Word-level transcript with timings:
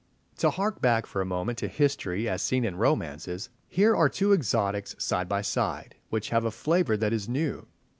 To 0.37 0.49
hark 0.49 0.81
back 0.81 1.05
for 1.05 1.21
a 1.21 1.27
moment 1.27 1.59
to 1.59 1.67
history 1.67 2.27
as 2.27 2.41
seen 2.41 2.65
in 2.65 2.75
romances, 2.75 3.49
here 3.67 3.95
are 3.95 4.09
two 4.09 4.33
exotics 4.33 4.95
side 4.97 5.29
by 5.29 5.43
side, 5.43 5.93
which 6.09 6.29
have 6.29 6.43
a 6.43 6.49
flavour 6.49 6.97
that 6.97 7.13
is 7.13 7.29
new. 7.29 7.67